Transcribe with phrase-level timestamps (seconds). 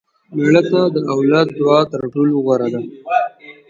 [0.37, 2.81] مړه ته د اولاد دعا تر ټولو غوره ده